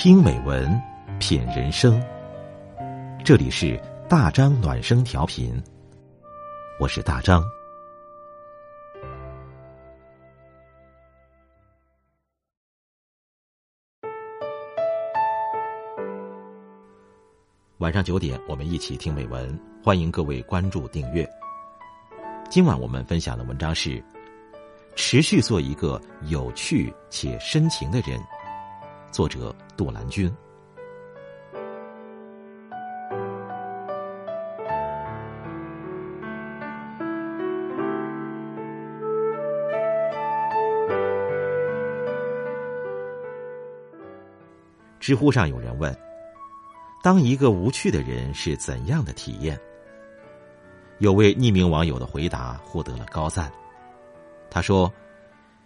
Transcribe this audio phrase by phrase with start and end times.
[0.00, 0.80] 听美文，
[1.18, 2.00] 品人生。
[3.24, 3.76] 这里是
[4.08, 5.60] 大张暖声调频，
[6.78, 7.42] 我是大张。
[17.78, 21.28] 晚上九点，我们一起听美文，欢迎各位关注订阅。
[22.48, 24.00] 今晚我们分享的文章是：
[24.94, 28.16] 持续做一个有趣且深情的人。
[29.10, 30.32] 作者杜兰君。
[45.00, 45.96] 知乎上有人问
[47.02, 49.58] ：“当一个无趣的人是怎样的体验？”
[50.98, 53.50] 有位匿名网友的回答获得了高赞。
[54.50, 54.92] 他说：“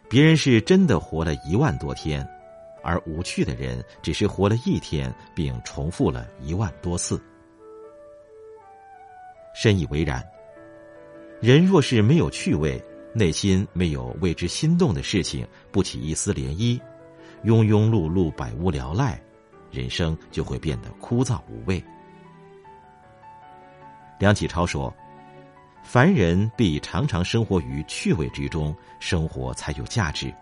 [0.09, 2.25] 别人是真的活了一万多天。”
[2.83, 7.23] 而无趣的人只是活了一天，并重复了一万多次。
[9.55, 10.23] 深以为然。
[11.41, 16.81] 人若是没有趣味，内心没有为之心动的事情，不起一丝涟漪，
[17.45, 19.21] 庸庸碌碌，百无聊赖，
[19.71, 21.83] 人生就会变得枯燥无味。
[24.19, 24.95] 梁启超说
[25.83, 30.33] ：“凡人必常常生活于趣味之中，生活才有价值。”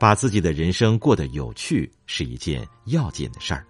[0.00, 3.66] 把自己的人生过得有趣是一件要紧的事儿。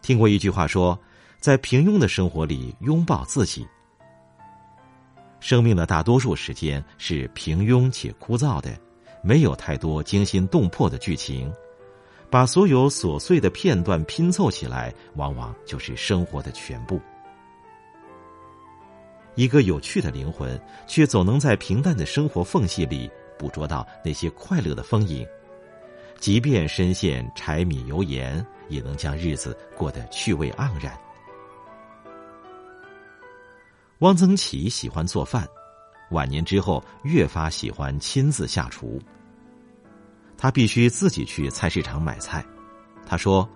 [0.00, 0.98] 听过一句话说，
[1.38, 3.64] 在平庸的生活里拥抱自己。
[5.38, 8.76] 生命的大多数时间是平庸且枯燥的，
[9.22, 11.52] 没有太多惊心动魄的剧情。
[12.28, 17.00] 把所有琐碎的片段拼凑起来，往往就是生活的全部。
[19.36, 23.08] 一个有趣的灵魂，却总能在平淡的生活缝隙里。
[23.42, 25.26] 捕捉到那些快乐的风影，
[26.20, 30.96] 即便深陷柴米油盐，也能将日子过得趣味盎然。
[33.98, 35.44] 汪曾祺喜欢做饭，
[36.12, 39.02] 晚年之后越发喜欢亲自下厨。
[40.38, 42.44] 他必须自己去菜市场买菜。
[43.04, 43.48] 他说：“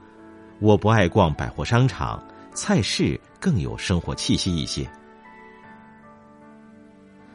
[0.59, 2.21] 我不爱逛百货商场，
[2.53, 4.84] 菜市更有生活气息一些。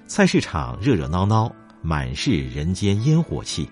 [0.05, 1.49] 菜市场热热闹闹。”
[1.81, 3.67] 满是人间烟火气，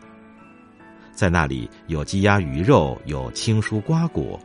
[1.11, 4.39] 在那里有鸡鸭鱼肉，有青蔬瓜果，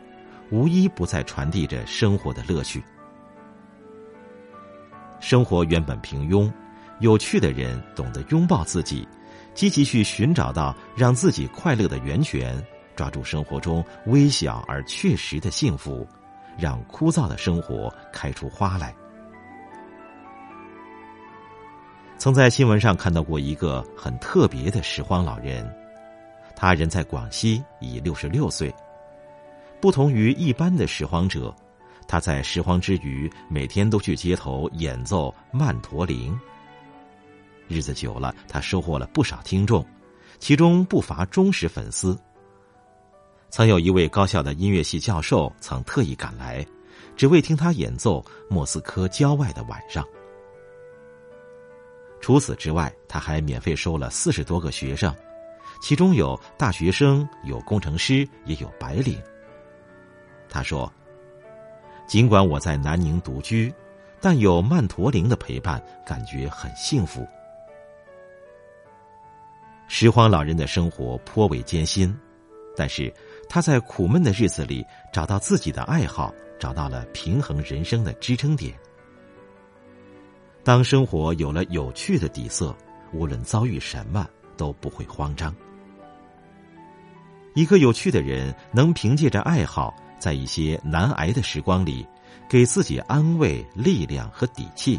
[0.51, 2.85] 无一不在传递着生活的乐趣。
[5.19, 6.53] 生活原本平庸，
[7.01, 9.09] 有趣的人懂得拥抱自己，
[9.55, 12.63] 积极去寻找到让自己快乐的源泉，
[12.95, 16.07] 抓住生活中微小而确实的幸福，
[16.59, 18.95] 让枯燥的生活开出花来。
[22.17, 25.69] 曾在新闻上看到过一个很特别的拾荒老人，
[26.57, 28.75] 他人在广西，已六十六岁。
[29.81, 31.55] 不同于一般的拾荒者，
[32.09, 36.39] 他在拾荒之余，每天都去街头演奏曼陀铃。
[37.69, 39.85] 日子久了，他收获了不少听众，
[40.39, 42.19] 其中不乏忠实粉丝。
[43.51, 46.65] 曾有一位高校的音乐系教授曾特意赶来，
[47.17, 50.03] 只为听他演奏《莫斯科郊外的晚上》。
[52.25, 55.15] 除此之外，他还免费收了四十多个学生，
[55.83, 59.23] 其中有大学生，有工程师，也有白领。
[60.49, 60.91] 他说
[62.09, 63.71] ：“尽管我在南宁独居，
[64.23, 67.29] 但有曼陀林的陪伴，感觉很幸福。”
[69.87, 72.19] 拾荒老人的生活颇为艰辛，
[72.75, 73.13] 但是
[73.51, 74.83] 他在苦闷的日子里
[75.13, 78.75] 找到自己的爱好，找到了平衡人生的支撑点。
[80.65, 82.75] 当生活有了有趣的底色，
[83.13, 84.27] 无论遭遇什么
[84.57, 85.55] 都不会慌张。
[87.55, 92.05] 一个有趣的人，能凭借着爱好，在一些难挨的时光里，
[92.49, 94.99] 给自己安慰、力量和底气。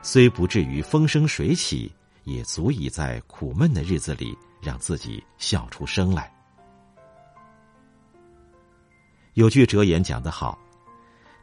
[0.00, 1.92] 虽不至于风生水起，
[2.24, 6.32] 也足以在苦闷的日子里让自己笑出声来。
[9.34, 10.58] 有句哲言讲得好：“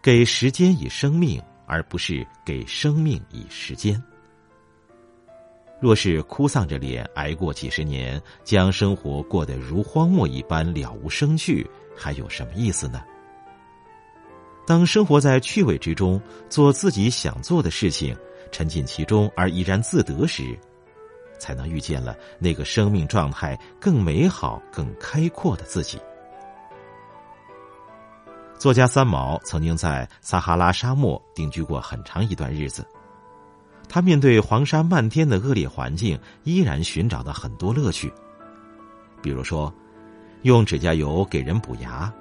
[0.01, 4.01] 给时间以生命。”而不是给生命以时间。
[5.81, 13.03] 若是哭丧着脸挨过几十年，将生活过得如荒漠一般了无生趣，还有什么意思呢？
[14.65, 16.19] 当生活在趣味之中，
[16.49, 18.15] 做自己想做的事情，
[18.51, 20.57] 沉浸其中而怡然自得时，
[21.37, 25.99] 才能遇见了那个生命状态更美好、更开阔的自己。
[28.57, 32.87] 作家三毛曾经在撒哈拉沙漠定居过很长一段日子，
[33.87, 38.11] 他面对黄沙漫天的恶劣环境，依然寻找到很多乐趣。
[39.21, 39.71] 比如说，
[40.43, 42.11] 用指甲油给人补牙，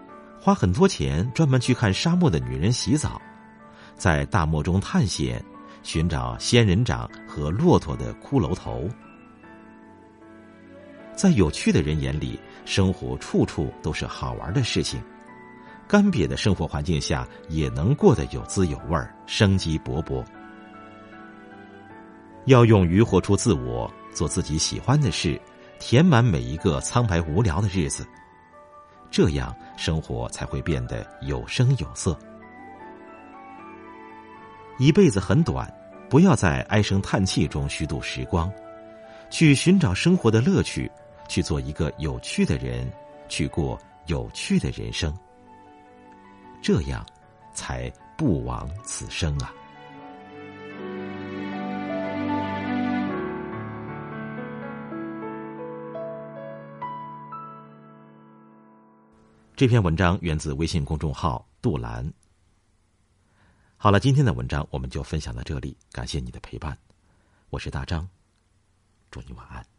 [0.40, 3.22] 花很多钱专门去看沙漠的女人洗澡，
[3.96, 5.42] 在大漠中探险，
[5.82, 8.88] 寻找仙人掌和骆驼的骷髅头。
[11.14, 15.00] 在有趣的人眼里，生活处处都是好玩的事情。
[15.86, 20.24] 干瘪的生活环境下，也能过得有滋有味儿，生机勃勃。
[22.46, 25.40] 要勇于活出自我，做自己喜欢的事，
[25.78, 28.06] 填满每一个苍白无聊的日子，
[29.10, 32.18] 这样生活才会变得有声有色。
[34.78, 35.72] 一辈子很短，
[36.10, 38.52] 不要在唉声叹气中虚度时光，
[39.30, 40.90] 去寻找生活的乐趣，
[41.28, 42.90] 去做一个有趣的人，
[43.28, 45.14] 去过有趣的人生。
[46.64, 47.04] 这样，
[47.52, 49.52] 才不枉此生啊！
[59.54, 62.10] 这篇文章源自微信公众号“杜兰”。
[63.76, 66.74] 好了，今天的文章我们就分享到这里，感谢你的陪伴，
[67.50, 68.08] 我是大张，
[69.10, 69.73] 祝你晚安。